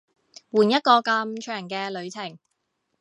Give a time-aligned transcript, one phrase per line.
[0.51, 2.39] 換一個咁長嘅旅程